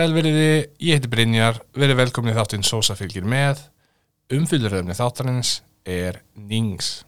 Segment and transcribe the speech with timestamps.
[0.00, 3.58] Sælveriði, ég heiti Brynjar, verið velkomin í þáttinn Sósa fylgir með.
[4.32, 7.02] Umfylluröfni þáttarins er Nings.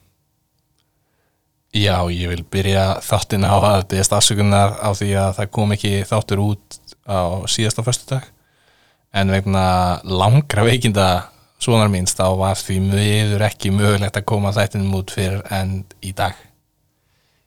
[1.72, 5.94] Já, ég vil byrja þáttinn á að byrjast afsökunar á því að það kom ekki
[6.10, 6.76] þáttur út
[7.08, 8.28] á síðasta föstudag.
[9.16, 9.64] En vegna
[10.04, 11.08] langra veikinda
[11.64, 16.12] svonar míns þá var því miður ekki mögulegt að koma þættinum út fyrir enn í
[16.12, 16.36] dag.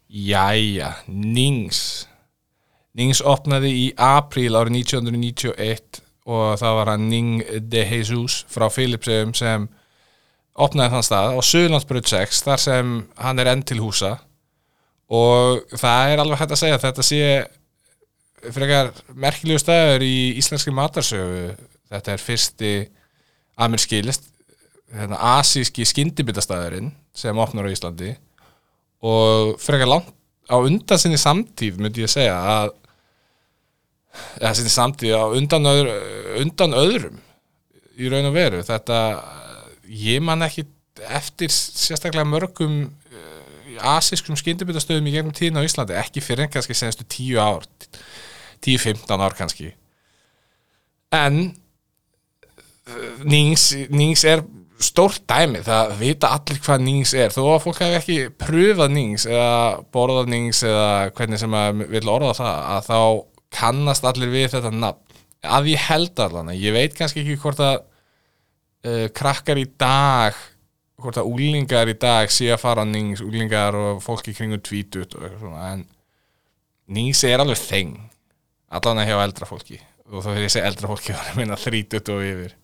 [0.09, 2.07] Jæja, Nings.
[2.95, 9.33] Nings opnaði í apríl árið 1991 og það var hann Ning de Jesus frá Philipsum
[9.37, 9.67] sem
[10.55, 14.15] opnaði þann stað á Suðlandsbröð 6 þar sem hann er enn til húsa.
[15.11, 17.21] Og það er alveg hægt að segja að þetta sé
[18.55, 21.51] frekar merkilegu staður í íslenski matarsögu.
[21.91, 22.71] Þetta er fyrsti
[23.59, 24.31] að mér skilist
[24.95, 28.15] hérna, asíski skyndibitastæðurinn sem opnar á Íslandi.
[29.05, 30.09] Og frekar langt
[30.49, 32.73] á undan sinni samtíð myndi ég segja að
[34.39, 35.95] eða sinni samtíð á undan, öðru,
[36.43, 37.19] undan öðrum
[37.95, 38.61] í raun og veru.
[38.65, 38.99] Þetta
[39.89, 40.65] ég man ekki
[41.11, 46.77] eftir sérstaklega mörgum uh, asískum skyndibitastöðum í gegnum tíðin á Íslandi ekki fyrir en kannski
[46.77, 47.67] senstu tíu ár
[48.65, 49.73] 10-15 ár kannski.
[51.15, 54.45] En uh, Nings, Nings er
[54.83, 59.27] stórt dæmi, það vita allir hvað Nings er, þó að fólk hefur ekki pröfað Nings
[59.29, 59.53] eða
[59.95, 62.99] borðað Nings eða hvernig sem að vil orða það að þá
[63.55, 67.79] kannast allir við þetta nafn, að ég held allan ég veit kannski ekki hvort að
[67.79, 70.37] uh, krakkar í dag
[71.01, 75.17] hvort að úlingar í dag sé að fara á Nings, úlingar og fólki kringum tvítut
[75.17, 75.83] og eitthvað svona en
[76.95, 77.95] Nings er alveg þeng
[78.75, 79.79] allan að hjá eldra fólki.
[80.11, 82.55] Og þá fyrir ég að segja eldra fólki þá er ég að þrítut og yfir.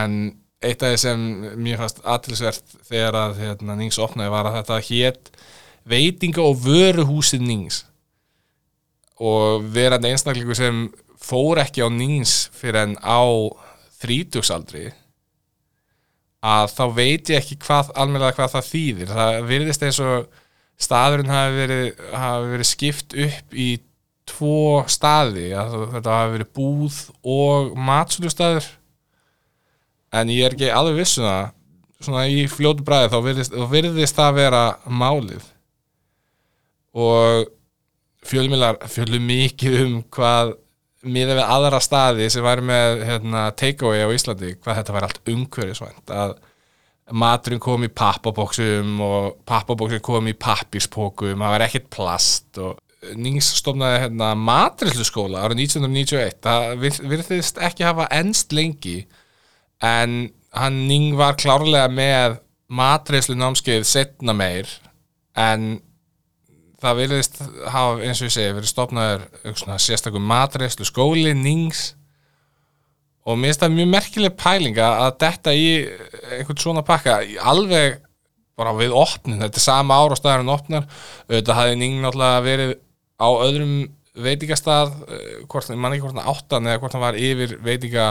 [0.00, 0.16] En
[0.60, 1.24] eitt af því sem
[1.58, 5.32] mér fannst aðtilsvert þegar að hérna, Nings opnaði var að þetta hétt
[5.90, 7.84] veitinga og vöruhúsið Nings
[9.20, 10.86] og verandi einstaklingu sem
[11.20, 13.20] fór ekki á Nings fyrir en á
[14.00, 14.88] þrítugsaldri
[16.40, 19.12] að þá veit ég ekki hvað almennilega hvað það þýðir.
[19.12, 20.30] Það virðist eins og
[20.80, 21.86] staðurinn hafi verið,
[22.16, 23.68] hafi verið skipt upp í
[24.30, 26.98] tvo staði að þetta hafi verið búð
[27.28, 28.68] og matsölustæður
[30.16, 31.48] en ég er ekki alveg vissun um að
[32.00, 35.42] svona í fljótu bræði þá virðist, þá virðist það vera málið.
[36.96, 37.50] Og
[38.26, 40.54] fjölumílar fjölum mikið um hvað
[41.08, 45.30] miða við aðra staði sem væri með hérna, takeaway á Íslandi hvað þetta væri allt
[45.32, 46.34] umhverjusvænt að
[47.16, 52.78] maturinn kom í pappabóksum og pappabóksum kom í pappispókum það var ekkert plast og
[53.16, 56.66] Nings stofnaði hérna, matrilluskóla árið 1991 það
[57.08, 58.98] virðist ekki hafa ennst lengi
[59.80, 62.36] en hann Ning var klárlega með
[62.70, 64.68] matreyslu námskeið setna meir
[65.38, 65.80] en
[66.80, 69.24] það virðist hafa eins og ég segi verið stopnaður
[69.76, 71.90] sérstaklega matreyslu skóli Nings
[73.28, 75.66] og mér finnst það mjög merkileg pælinga að detta í
[76.38, 77.20] einhvern svona pakka
[77.52, 78.00] alveg
[78.60, 80.86] bara við opnin þetta er sama ár og staðarinn opnar.
[81.30, 82.74] Auðvitað hafði Ning náttúrulega verið
[83.20, 83.74] á öðrum
[84.20, 84.92] veitingastað
[85.48, 88.06] hvort, mann ekki hvort hann áttan eða hvort hann var yfir veitinga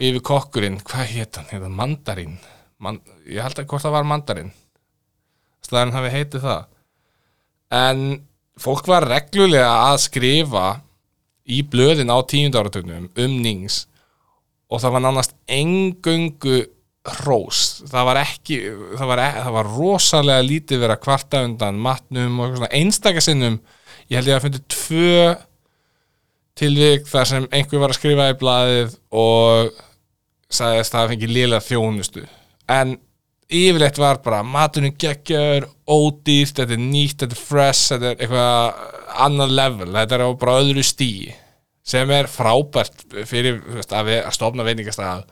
[0.00, 2.38] yfir kokkurinn, hvað hétt hann, mandarín?
[2.80, 4.52] Man, ég held að hvort það var mandarín.
[5.66, 6.62] Staðarinn hafi heitið það
[7.70, 8.20] en
[8.60, 10.66] fólk var reglulega að skrifa
[11.50, 13.84] í blöðin á tíundáratögnum um Nings
[14.70, 16.60] og það var nánast engöngu
[17.16, 17.80] hrós.
[17.88, 18.58] Það var ekki
[18.98, 23.56] það var, e, það var rosalega lítið verið að kvarta undan matnum og einstakasinnum
[24.10, 25.22] ég held ég að fundi tvö
[26.60, 29.70] tilvík þar sem einhver var að skrifa í blaðið og
[30.50, 32.26] sagðist að það fengi liðlega þjónustu.
[32.70, 32.98] En
[33.50, 38.82] yfirleitt var bara maturinn geggjör, ódýrt þetta er nýtt, þetta er fresh þetta er eitthvað
[39.26, 41.32] annar level þetta er á bara öðru stíi
[41.90, 45.24] sem er frábært fyrir veist, að, við, að stofna veitingastæð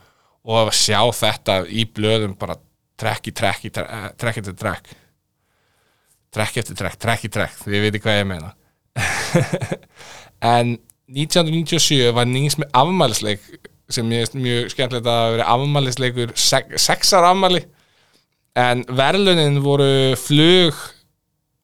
[0.48, 2.58] og að sjá þetta í blöðum bara
[2.98, 4.92] trekk í trekk trekk, eftir trekk.
[6.34, 8.54] Trekk eftir trekk, trekk í trekk því ég veit hvað ég meina.
[10.38, 10.76] En
[11.10, 13.46] 1997 var Nings með afmælisleik
[13.90, 17.64] sem ég er mjög skemmtilegt að vera afmælisleikur sexar afmæli
[18.56, 20.78] en verðlunin voru flug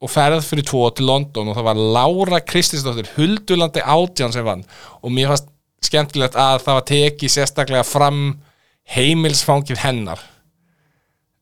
[0.04, 4.64] og ferð fyrir tvo til London og það var Laura Kristinsdóttir Huldulandi Átján sem vann.
[5.00, 5.48] Og mér fannst
[5.84, 8.20] skemmtilegt að það var tekið sérstaklega fram
[8.94, 10.20] heimilsfangið hennar.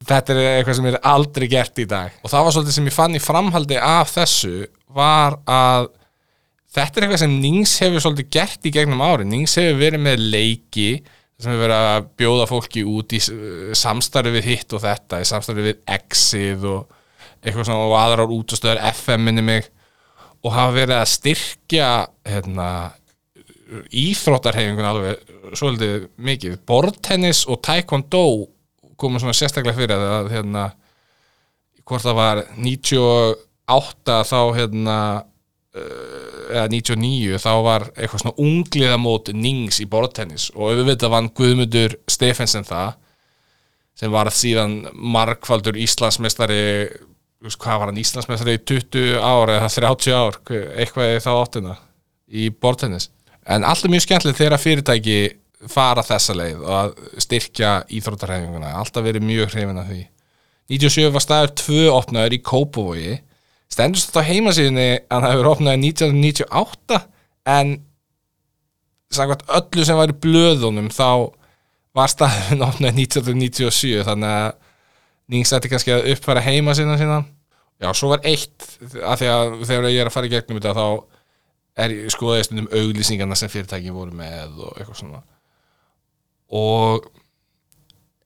[0.02, 2.14] Þetta er eitthvað sem er aldrei gert í dag.
[2.22, 4.54] Og það var svolítið sem ég fann í framhaldi af þessu
[4.92, 5.90] var að
[6.74, 10.24] þetta er eitthvað sem Nings hefur svolítið gert í gegnum ári Nings hefur verið með
[10.34, 10.88] leiki
[11.42, 13.20] sem hefur verið að bjóða fólki út í
[13.78, 16.98] samstarfi við hitt og þetta í samstarfi við Exið og
[17.42, 19.70] eitthvað svona og aðrar útastöður FM minni mig
[20.42, 21.88] og hafa verið að styrkja
[22.26, 22.68] hérna,
[23.88, 26.56] íþróttarhefingun alveg svolítið mikið.
[26.66, 28.24] Bortennis og taekwondo
[29.00, 30.68] komum svona sérstaklega fyrir að hérna
[31.82, 34.98] hvort það var 98 þá hérna
[35.72, 42.66] eða 99 þá var eitthvað svona ungliðamót nings í bortennis og auðvitað vann Guðmundur Stefensen
[42.69, 42.98] það
[43.96, 46.60] sem var síðan markvaldur Íslandsmeistari
[47.42, 50.38] hvað var hann Íslandsmeistari í 20 ár eða 30 ár?
[50.76, 51.78] Eitthvað þá áttuna
[52.28, 53.08] í bortennis
[53.48, 55.18] en allt er mjög skemmtilegt þegar fyrirtæki
[55.70, 60.00] fara þessa leið og að styrkja íþróttarhefinguna, alltaf verið mjög hrifin af því.
[60.72, 63.12] 97 var staður 2 opnaður í Kópavogi
[63.72, 67.00] stendur þetta á heimasíðinni að það hefur opnaður 1998
[67.52, 67.72] en
[69.12, 71.08] sagvært öllu sem var í blöðunum þá
[71.96, 74.52] var staðurinn opnaður 1997 þannig að
[75.32, 77.19] Nings ætti kannski að uppfæra heimasíðina sína.
[77.82, 78.66] Já, svo var eitt
[79.00, 80.86] að að þegar ég er að fara í gegnum þetta þá
[81.82, 85.22] er ég skoðaði stundum auglýsingarna sem fyrirtæki voru með og eitthvað svona.
[86.52, 87.08] Og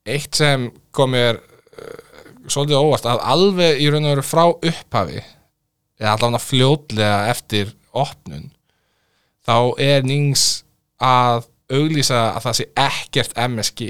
[0.08, 2.02] eitt sem kom mér uh,
[2.50, 5.22] svolítið óvart að alveg í raun og veru frá upphafi
[6.00, 8.50] eða allavega fljótlega eftir opnun
[9.46, 10.64] þá er Nings
[11.02, 13.88] að auglýsa að það sé ekkert MSG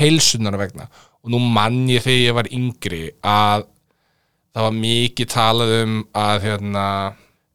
[0.00, 0.86] heilsunar vegna.
[1.20, 3.66] Og nú mann ég þegar ég var yngri að
[4.54, 6.86] það var mikið talað um að hérna,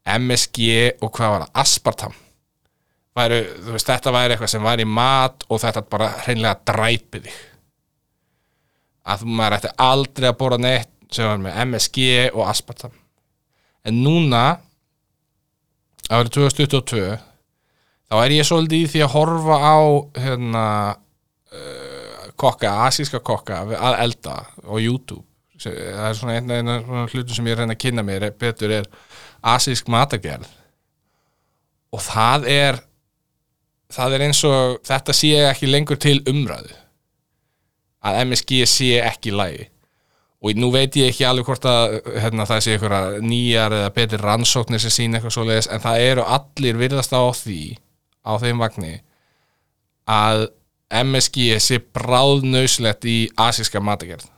[0.05, 0.67] MSG
[1.01, 2.13] og hvað var það, aspartam
[3.15, 3.39] væru,
[3.71, 7.39] veist, þetta væri eitthvað sem var í mat og þetta bara hreinlega dræpi þig.
[9.05, 12.93] Að maður ætti aldrei að bóra neitt sem var með MSG og aspartam
[13.85, 14.43] en núna
[16.09, 17.15] árið 2022
[18.09, 19.77] þá er ég svolítið í því að horfa á
[20.25, 25.23] hérna uh, kokka, asíska kokka að elda á YouTube.
[25.61, 28.89] Það er svona einn einn svona hlutu sem ég reyna að kynna mér betur er
[29.45, 30.49] asísk matagerð.
[31.95, 32.81] Og það er
[33.95, 36.73] það er eins og þetta sé ekki lengur til umræðu.
[38.05, 39.69] Að MSG sé ekki í lagi
[40.45, 44.21] og nú veit ég ekki alveg hvort að hérna, það sé einhverja nýjar eða betur
[44.21, 47.61] rannsóknir sem sína eitthvað svoleiðis en það eru allir virðast á því
[48.21, 48.93] á þeim vagni
[50.05, 50.45] að
[51.01, 54.29] MSG sé bráðnauslegt í asíska matagerð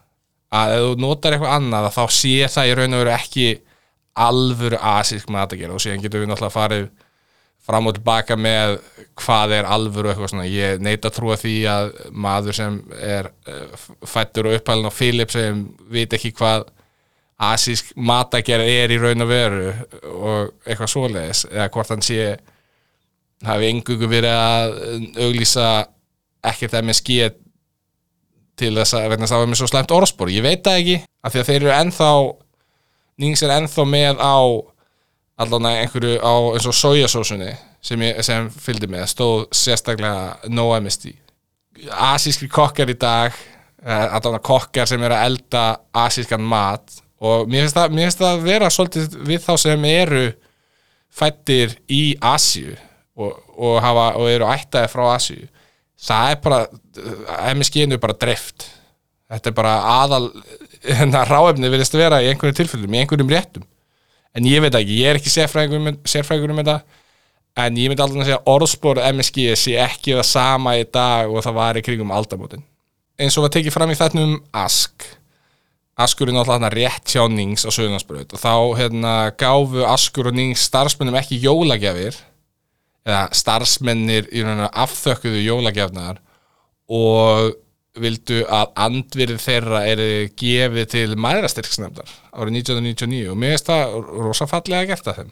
[0.55, 3.49] að ef þú notar eitthvað annað þá sé það í raun og veru ekki
[4.27, 6.87] alvöru asísk matagerð og síðan getum við náttúrulega farið
[7.67, 8.77] fram og tilbaka með
[9.17, 13.85] hvað er alvöru eitthvað svona, ég neita að trúa því að maður sem er uh,
[14.05, 16.67] fættur og upphælinn á Philip sem veit ekki hvað
[17.47, 19.65] asísk matagerð er í raun og veru
[20.09, 22.31] og eitthvað svoleiðis eða hvort hann sé
[23.45, 24.79] hafi engungu verið að
[25.27, 25.67] auglýsa
[26.47, 27.27] ekkert MSG
[28.57, 30.33] til þess að vegna þess að það var með svo slæmt orðspor.
[30.33, 32.11] Ég veit það ekki, af því að þeir eru ennþá
[33.17, 34.37] Nings er ennþá með á
[35.41, 37.49] allan einhverju á eins og sojasósunni
[37.87, 41.13] sem, ég, sem fylgdi með, stóð sérstaklega no MSD
[42.11, 43.35] asískri kokkar í dag
[43.85, 45.65] eh, allan kokkar sem eru að elda
[46.05, 49.87] asískan mat og mér finnst það, mér finnst það að vera svolítið við þá sem
[49.89, 50.25] eru
[51.17, 52.75] fættir í Asíu
[53.17, 55.47] og, og, hafa, og eru ættaði frá Asíu.
[55.97, 56.59] Það er bara
[57.55, 58.67] MSG-inu er bara dreift.
[59.31, 60.27] Þetta er bara aðal
[61.31, 63.65] ráefni virðist að vera í einhverjum tilfellum í einhverjum réttum.
[64.37, 66.77] En ég veit ekki, ég er ekki sérfræðingur um, um þetta
[67.57, 71.45] en ég myndi alltaf að segja orðspor MSG sé ekki það sama í dag og
[71.45, 72.65] það var í kringum aldamótin.
[73.17, 75.07] Eins og var tekið fram í þetnum Ask.
[75.97, 80.37] Askur er náttúrulega hérna rétt hjá Nings á Söðunarsbraut og þá hérna, gáfu Askur og
[80.37, 82.19] Nings starfsmennum ekki jólagjafir
[83.07, 86.19] eða starfsmennir rauninu afþökkuðu jólagjafnar
[86.93, 87.55] og
[87.97, 90.01] vildu að andvirð þeirra er
[90.37, 93.97] gefið til mæðrastyrksnefndar árið 1999 og mér finnst það
[94.27, 95.31] rosa fallega gert að þeim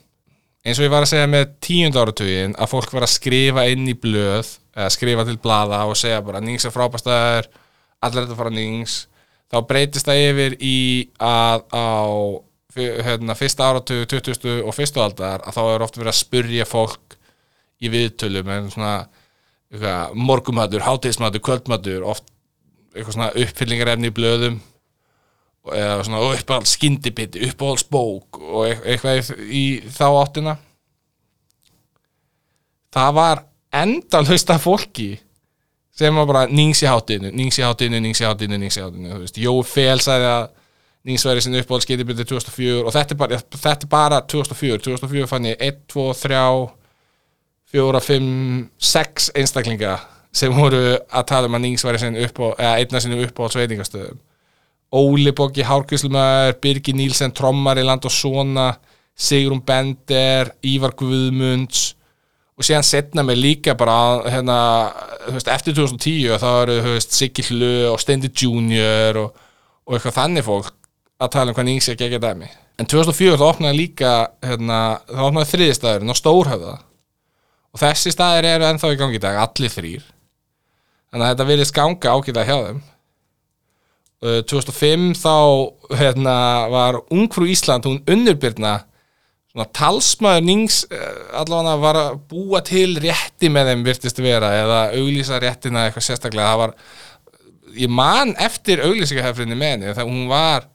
[0.66, 3.86] eins og ég var að segja með tíund áratugin að fólk var að skrifa inn
[3.90, 7.50] í blöð eða skrifa til blaða og segja bara Nings er frábæstaður,
[8.02, 8.98] allir þetta fara Nings
[9.54, 10.78] þá breytist það yfir í
[11.22, 11.88] að á
[12.76, 14.64] hérna, fyrsta áratug, 20.
[14.66, 17.16] og fyrstu aldar að þá er oft verið að spurja fólk
[17.80, 18.96] í viðtölum en svona
[19.72, 22.28] eitthvað, morgumatur, hátíðismatur, kvöldmatur oft
[22.96, 24.60] eitthvað svona uppfyllingarefni í blöðum
[25.74, 30.58] eða svona uppáhald skyndibiti, uppáhaldsbók og eit- eitthvað í, þá áttina.
[32.96, 33.42] Það var
[33.76, 35.10] endalaust af fólki
[35.96, 39.12] sem var bara nings í hátinu, nings í hátinu, nings í hátinu, nings í hátinu,
[39.14, 40.48] þú veist, Jói Fel sagði að
[41.08, 45.30] nings væri sinni uppáhald skyndibiti 2004 og þetta er bara, þetta er bara 2004, 2004
[45.32, 46.42] fann ég 1, 2, 3
[47.76, 49.96] 4, 5, 6 einstaklinga
[50.36, 53.46] sem voru að tala um að Nings væri sinni upp eða einna sinni upp á
[53.56, 54.20] sveitingastöðum
[54.94, 58.74] Óli Bóki Hárkvíslumæður Birgi Nílsen Trommar í land og svona
[59.16, 61.94] Sigrun Bender Ívar Guðmunds.
[62.56, 64.58] Og síðan setna mig líka bara hérna,
[65.28, 69.42] veist, eftir 2010 þá eru, Siggi Hlu og Steindi Junior og,
[69.84, 70.72] og eitthvað þannig fólk
[71.20, 72.48] að tala um nýgs ég ekki dæmi.
[72.80, 76.76] En 2004 þá opnaði líka hérna, þá opnaði þriðistæðurinn á Stórhöfða.
[77.76, 80.12] Og þessi staðir eru ennþá í gangi í dag, allir þrýr
[81.16, 82.80] þannig að þetta virðist ganga ágætlega hjá þeim
[84.26, 85.36] Uh, 2005 þá
[86.00, 86.36] hérna,
[86.74, 88.80] var Ungfrú Ísland, hún unnurbyrna
[89.52, 94.80] svona talsmaður nýngs uh, allavega var að búa til rétti með þeim virtist vera eða
[94.98, 96.48] auglýsa réttina eitthvað sérstaklega.
[96.56, 96.74] Það var,
[97.78, 100.72] ég man eftir auglýsingahefrinni með henni þegar hún var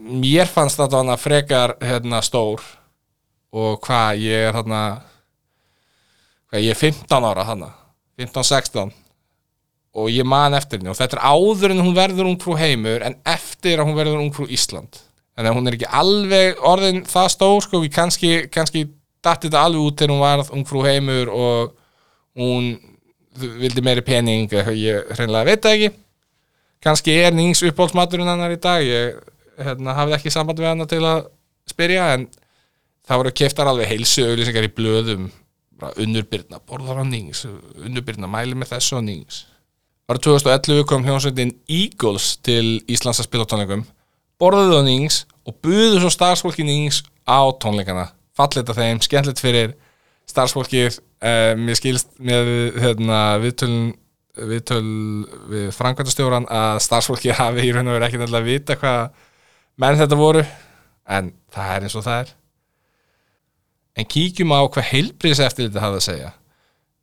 [0.00, 2.62] mér fannst hana frekar hérna, stór
[3.50, 4.82] og hvað ég er hérna
[6.50, 7.72] hvað ég er 15 ára hana
[8.20, 8.94] 15-16
[9.96, 10.90] og ég man eftir henni.
[10.92, 14.46] Og þetta er áður en hún verður ungfrú heimur en eftir að hún verður ungfrú
[14.52, 15.00] Ísland.
[15.40, 18.84] Að hún er ekki alveg orðin það stór sko, kannski, kannski
[19.24, 21.74] dætti þetta alveg út þegar hún varð ungfrú heimur og
[22.38, 22.74] hún
[23.40, 25.90] vildi meiri pening, ég hreinlega veit það ekki.
[26.84, 28.84] Kannski er nýings uppbólsmaturinn hannar í dag.
[28.84, 29.18] Ég
[29.60, 31.26] hérna, hafði ekki samband við hana til að
[31.68, 32.26] spyrja en
[33.08, 35.30] það voru keftar alveg heilsu auðlýsingar í blöðum.
[35.80, 39.38] Unnurbyrna, borðar á nýings unnurbyrna, mæli með þessu á nýings
[40.10, 43.84] Árið 2011 kom hljómsveitin Eagles til Íslands að spila tónleikum.
[44.42, 48.08] Borðuðu á nýings og buðu svo starfsfólki nýings á tónleikana.
[48.34, 49.76] Fallit af þeim, skemmtilegt fyrir
[50.26, 52.50] starfsfólkið eh, mér skilst með
[52.82, 53.70] hérna, viðtöl
[54.50, 54.82] viðtöl
[55.52, 59.30] við frangvæntastjóran að starfsfólki hafi í raun og verið ekki nefnilega að vita hvað
[59.78, 60.42] menn þetta voru
[61.06, 62.36] en það er eins og það er.
[63.94, 66.34] En kíkjum á hvað heilbriðs eftir þetta hafa að segja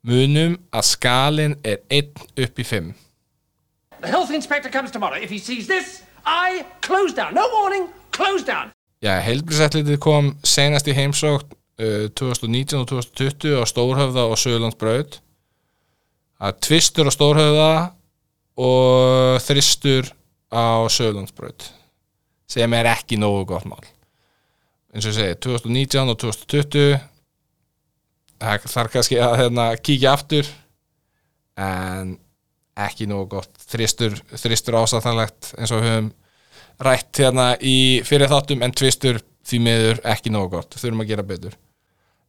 [0.06, 2.94] munum að skalin er 1 upp í 5
[4.00, 5.18] The health inspector comes tomorrow.
[5.18, 7.34] If he sees this, I close down.
[7.34, 8.70] No warning, close down.
[9.02, 15.20] Já, heilbriðsætlitið kom senast í heimsókn uh, 2019 og 2020 á Stórhöfða og Söðlandsbraut
[16.38, 17.72] það er tvistur á Stórhöfða
[18.58, 20.10] og þristur
[20.50, 21.68] á Söðlandsbraut
[22.50, 23.82] sem er ekki nógu gott mál
[24.94, 27.17] eins og ég segi, 2019 og 2020 það
[28.38, 30.48] þarf kannski að hérna, kíkja aftur
[31.58, 32.16] en
[32.78, 33.54] ekki nógu gott.
[33.70, 36.12] Þristur, þristur ásattanlegt eins og við höfum
[36.86, 39.18] rætt hérna í fyrir þáttum en tvistur
[39.48, 40.78] því miður ekki nógu gott.
[40.78, 41.56] Þurfum að gera betur.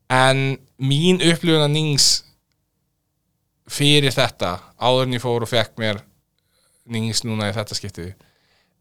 [0.09, 2.09] En mín upplifun að nýngs
[3.69, 6.01] fyrir þetta áður en ég fór og fekk mér
[6.89, 8.15] nýngs núna í þetta skiptið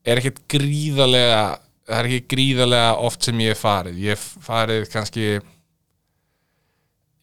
[0.09, 1.43] er ekkert gríðarlega
[1.89, 4.01] það er ekki gríðarlega oft sem ég hef farið.
[4.03, 5.29] Ég hef farið kannski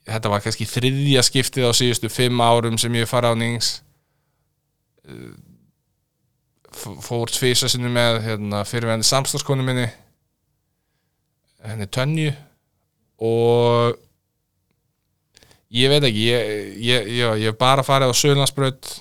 [0.05, 3.71] þetta var kannski þriðja skiptið á síðustu fimm árum sem ég farið á nýngs
[7.05, 9.87] fór tvisa sinni með hérna, fyrirvendi samstagskonu minni
[11.65, 12.33] henni Tönju
[13.25, 13.95] og
[15.73, 16.25] ég veit ekki
[16.85, 17.09] ég,
[17.41, 18.91] hef bara farið á Söðlandsbröð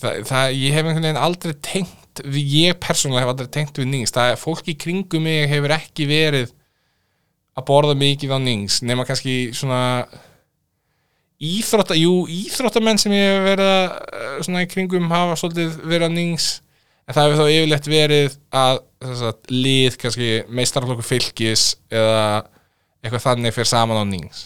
[0.00, 4.16] það, það, ég hef einhvern veginn aldrei tengt ég persónulega hef aldrei tengt við nýngst
[4.16, 6.54] það er fólk í kringum mig hefur ekki verið
[7.60, 9.82] að borða mikið á nýngst nema kannski svona
[11.40, 16.12] íþrótta, jú, íþróttamenn sem ég hef verið að eh, svona í kringum hafa svolítið verið
[16.12, 16.48] á nýngs
[17.06, 18.80] en það hefur þá yfirlegt verið að
[19.16, 22.44] sagt, lið, kannski meistarflokku fylgis eða
[23.00, 24.44] eitthvað þannig fyrir saman á nýngs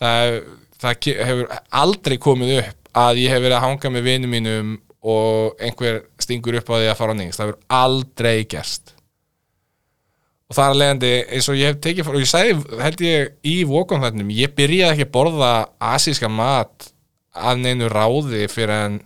[0.00, 0.38] það,
[0.78, 4.74] það hefur aldrei komið upp að ég hef verið að hanga með vinum mínum
[5.04, 8.93] og einhver stingur upp á því að fara á nýngs, það hefur aldrei gerst
[10.54, 13.54] og það er leiðandi eins og ég hef tekið og ég sagði held ég í
[13.66, 15.48] vokonþættinum ég byrjaði ekki að borða
[15.82, 16.92] asíska mat
[17.34, 19.00] að neinu ráði fyrir en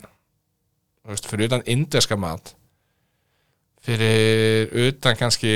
[1.08, 2.52] veist, fyrir utan inderska mat.
[3.80, 5.54] Fyrir utan kannski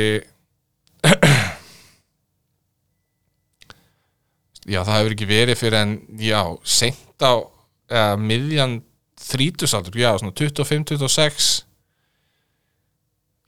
[4.73, 7.45] já það hefur ekki verið fyrir en já, seint á
[7.93, 8.79] eða miðjan
[9.21, 11.53] þrítusaldur, já, svona 25-26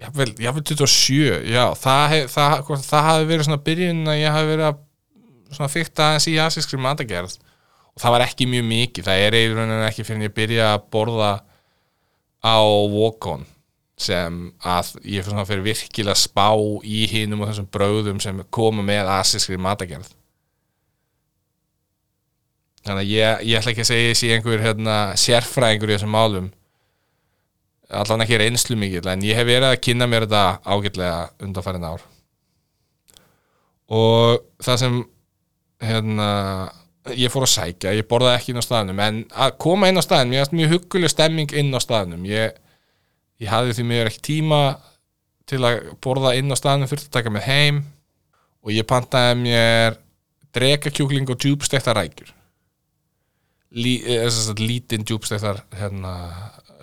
[0.03, 4.51] jáfnvel, jáfnvel 27 já, það, það, hvort það hafi verið svona byrjun að ég hafi
[4.51, 4.83] verið að
[5.55, 7.37] svona fyrta aðeins í asískri matagerð
[7.95, 10.87] og það var ekki mjög mikið það er eiginlega ekki fyrir en ég byrja að
[10.95, 11.33] borða
[12.45, 12.59] á
[12.91, 13.47] walk-on
[13.95, 16.51] sem að ég fyrir virkilega spá
[16.83, 20.11] í hinnum og þessum bröðum sem koma með asískri matagerð
[22.85, 26.51] þannig að ég, ég ætla ekki að segja þessi einhver hérna, sérfræðingur í þessum málum
[27.91, 32.07] allan ekki reynslu mikið en ég hef verið að kynna mér þetta ágætlega undanfærin ár.
[33.93, 35.03] Og það sem
[35.85, 36.29] hérna
[37.13, 40.05] ég fór að sækja, ég borðaði ekki inn á staðnum en að koma inn á
[40.05, 42.23] staðnum, ég hafði mjög hugguleg stemming inn á staðnum.
[42.29, 42.55] Ég,
[43.43, 44.61] ég hafði því mér ekki tíma
[45.51, 47.83] til að borða inn á staðnum fyrir að taka mig heim
[48.65, 49.99] og ég pantaði mér
[50.57, 52.33] drekakjúkling og djúbstekta rækjur.
[53.75, 54.29] Lí, eh,
[54.61, 56.15] lítinn djúbstektar hérna,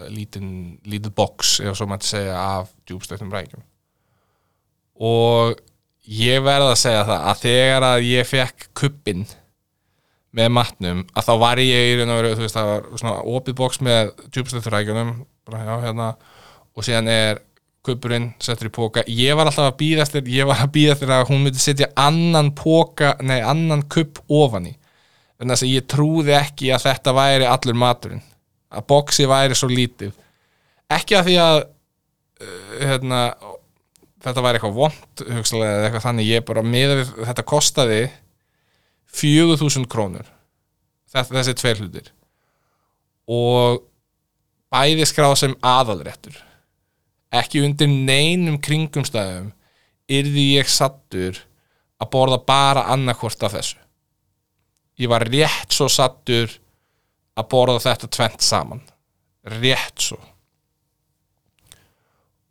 [0.10, 0.54] lítinn
[0.88, 3.62] lítið box, ef svo mætti segja af djúbstektum rækjum.
[5.02, 5.60] Og
[6.08, 9.26] ég verð að segja það að þegar að ég fekk kuppin
[10.36, 13.16] með matnum að þá var ég í raun og veru þú veist það var svona
[13.36, 15.14] opið box með djúbstekturækjunum
[15.48, 16.12] bara já hérna
[16.72, 17.42] og síðan er
[17.84, 21.12] kuppurinn settur í póka ég var alltaf að býða eftir ég var að býða eftir
[21.12, 24.76] að hún myndi setja annan póka nei annan kupp ofan í.
[25.42, 28.22] En þess að ég trúði ekki að þetta væri allur maturinn
[28.72, 30.14] að boxi væri svo lítið.
[30.92, 33.22] Ekki að því að uh, hérna
[34.22, 38.02] þetta væri eitthvað vond hugsalega eða eitthvað þannig ég bara við þetta kostaði
[39.12, 40.28] 4000 krónur
[41.12, 42.12] þessi tveir hlutir.
[43.28, 43.82] Og
[44.72, 46.36] bæði skráð sem aðalréttur.
[47.32, 49.52] Ekki undir neinum kringumstæðum
[50.12, 51.40] yrði ég sattur
[52.02, 53.78] að borða bara annarkvort af þessu.
[55.00, 56.52] Ég var rétt svo sattur
[57.40, 58.84] að borða þetta tvent saman.
[59.62, 60.20] Rétt svo.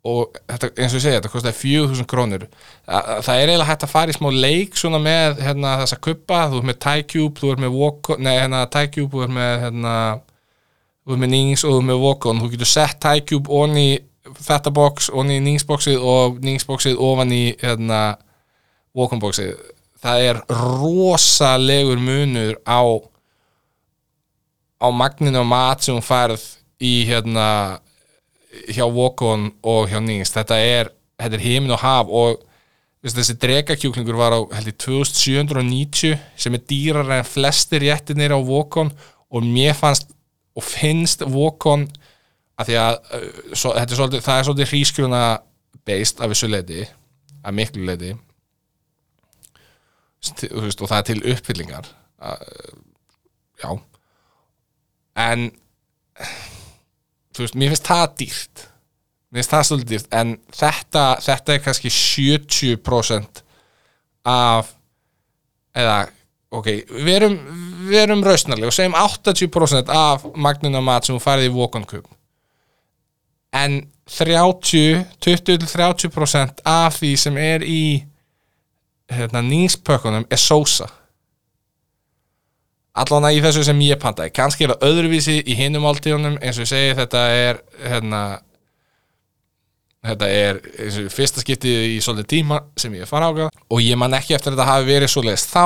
[0.01, 2.47] Og þetta, eins og ég segja, þetta kostiði 4000 krónur.
[2.87, 6.61] Það, er eiginlega hægt að fara í smá leik svona með hérna, þessa kuppa, þú
[6.61, 9.97] er með Tycube þú er með Wokon, nei hérna Tycube þú er með hérna
[11.05, 13.85] þú er með Nings og þú er með Wokon, þú getur sett Tycube onni
[14.41, 18.01] þetta box, onni Ningsboxið og Ningsboxið ofan í hérna
[18.97, 19.53] Wokonboxið
[20.01, 22.81] það er rosalegur munur á
[24.81, 26.43] á magninu og mat sem hún færð
[26.81, 27.79] í hérna
[28.73, 30.89] hjá Wokon og hjá Nings þetta er,
[31.21, 32.41] þetta er heimin og haf og
[33.01, 38.91] veist, þessi dregakjúklingur var á heldur 2790 sem er dýrar en flestir réttinir á Wokon
[39.31, 40.09] og mér fannst
[40.57, 41.85] og finnst Wokon
[42.59, 42.97] að því að
[43.55, 45.21] svo, er svolítið, það er svolítið hrískruna
[45.87, 46.83] beist af þessu leiti
[47.41, 48.11] af miklu leiti
[50.51, 51.87] og það er til uppfyllingar.
[53.63, 53.71] Já
[55.19, 55.49] en
[57.31, 58.65] þú veist, mér finnst það dýrt.
[59.31, 60.09] Mér finnst það svolítið dýrt.
[60.21, 63.43] En þetta, þetta er kannski 70%
[64.31, 64.73] af
[65.75, 65.99] eða,
[66.53, 67.37] ok, við erum
[67.91, 72.07] við erum rausnarlega og segjum 80% af magnuna mat sem farið í Wokonkub
[73.55, 77.83] en 30, 20-30% af því sem er í
[79.11, 80.87] hérna, nýspökkunum er sósa
[82.91, 84.33] allan í þessu sem ég pantaði.
[84.35, 88.21] Kannski er það öðruvísi í hinum áltíðunum eins og ég segi þetta er hérna
[90.01, 93.99] þetta er eins og fyrsta skiptið í svolítið tíma sem ég fara ákvað og ég
[93.99, 95.65] man ekki eftir að þetta hafi verið svoleiðis þá.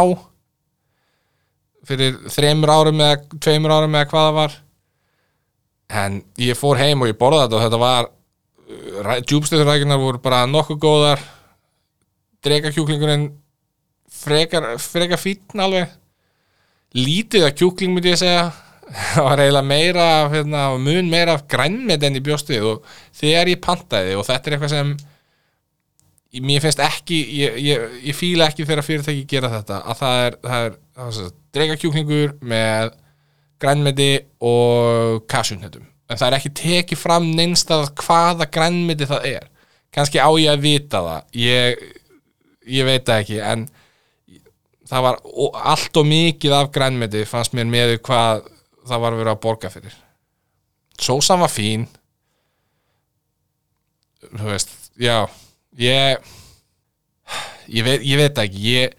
[1.85, 4.59] Fyrir þreymur árum eða tveimur árum eða hvaða var.
[5.95, 8.11] En ég fór heim og ég borði þetta og þetta var
[9.25, 11.21] djúbstöðurækjunar voru bara nokkuð góðar.
[12.45, 13.29] Dregakjúklingurinn
[14.13, 15.89] frekar, frekar fítn alveg
[16.95, 18.45] lítið af kjúkling myndi ég segja.
[18.85, 23.63] Það var eiginlega meira hérna, mun meira af grænmið enn í bjóstið og þegar ég
[23.63, 24.91] pantaði og þetta er eitthvað sem
[26.45, 30.37] mér finnst ekki ég, ég, ég fíla ekki þegar fyrirtæki gera þetta að það er,
[30.43, 32.93] það er, það er dregakjúklingur með
[33.63, 34.09] grænmiti
[34.45, 39.47] og kasjunhetum en það er ekki tekið fram neinst að hvaða grænmiti það er.
[39.95, 41.25] Kannski á ég að vita það.
[41.39, 41.83] Ég,
[42.77, 43.65] ég veit ekki en
[44.89, 45.19] það var
[45.73, 48.45] allt og mikið af grænmeti fannst mér með hvað
[48.85, 49.95] það var vera að borga fyrir.
[51.01, 51.87] Sósan var fín.
[54.25, 55.25] Þú veist, já
[55.79, 56.31] ég
[57.67, 58.95] ég veit, ég veit ekki ég,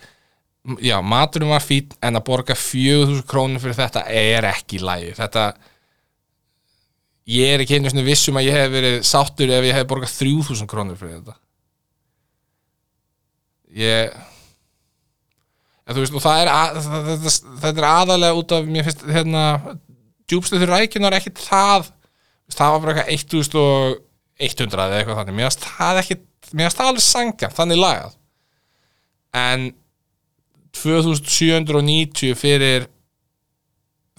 [0.83, 5.47] já, maturum var fín en að borga 4000 krónir fyrir þetta er ekki lægi þetta
[7.27, 10.15] ég er ekki einu svona vissum að ég hef verið sáttur ef ég hef borgað
[10.21, 11.37] 3000 krónir fyrir þetta.
[13.77, 14.15] Ég
[15.87, 19.05] en þú veist, og það er að, þetta, þetta er aðalega út af, mér finnst,
[19.07, 19.45] hérna
[20.27, 21.91] djúbstöður rækjunar er ekkit það
[22.55, 24.01] það var bara eitthvað
[24.39, 26.19] 1100 eða eitthvað þannig, mér finnst það ekki
[26.53, 28.17] mér finnst það alveg sangja, þannig lagað.
[29.37, 29.67] En
[30.77, 32.87] 2790 fyrir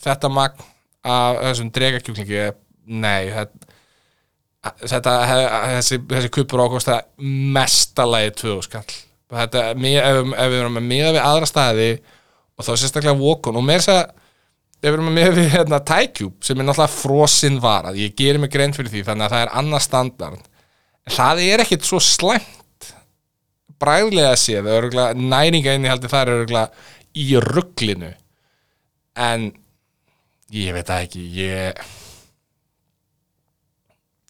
[0.04, 0.66] þetta magn
[1.08, 2.48] af þessum dregakjúklingi
[2.98, 3.68] nei þetta,
[4.84, 5.14] þetta
[5.78, 7.02] þessi, þessi kupur ákosta
[7.56, 8.98] mestalagi 2000 skall
[9.34, 11.90] þetta, ef, ef við erum að miða við aðra staði
[12.58, 14.04] og þá sérstaklega Wokon og mér er þess að
[14.78, 18.42] ef við erum að miða við hérna, Tycube sem er náttúrulega frosinn varað, ég gerir
[18.42, 20.48] mig grein fyrir því þannig að það er annað standard.
[21.08, 22.92] En það er ekkit svo slæmt
[23.82, 26.60] bræðlega að sé það næringa inn í haldi það er
[27.18, 28.12] í rugglinu
[29.18, 29.48] en
[30.54, 31.88] ég veit það ekki ég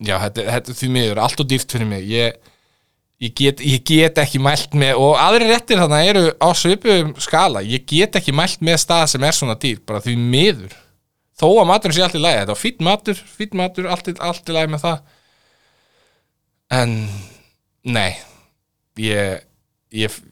[0.03, 2.05] já, þetta, þetta því miður allt og dýrt fyrir mig.
[2.09, 2.37] Ég
[3.23, 7.63] ég get, ég get ekki mælt með og aðri réttir þannig eru á svipum skala.
[7.65, 10.77] Ég get ekki mælt með stað sem er svona dýr bara því miður.
[11.37, 14.49] Þó að maturinn sé allt í lagi, þetta var fýtt matur fýtt matur, allt, allt
[14.49, 15.03] í lagi með það.
[16.77, 16.95] En
[17.85, 18.11] nei.
[18.97, 19.45] Ég,
[19.93, 20.23] ég